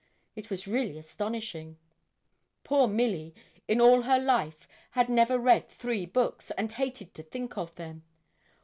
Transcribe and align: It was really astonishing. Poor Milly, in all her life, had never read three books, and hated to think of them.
It 0.35 0.49
was 0.49 0.67
really 0.67 0.97
astonishing. 0.97 1.77
Poor 2.63 2.87
Milly, 2.87 3.35
in 3.67 3.79
all 3.79 4.01
her 4.01 4.17
life, 4.17 4.67
had 4.97 5.09
never 5.09 5.37
read 5.37 5.69
three 5.69 6.07
books, 6.07 6.49
and 6.57 6.71
hated 6.71 7.13
to 7.13 7.21
think 7.21 7.55
of 7.55 7.75
them. 7.75 8.03